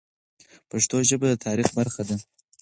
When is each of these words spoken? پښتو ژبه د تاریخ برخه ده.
پښتو 0.69 0.97
ژبه 1.09 1.27
د 1.29 1.33
تاریخ 1.45 1.67
برخه 1.77 2.01
ده. 2.09 2.15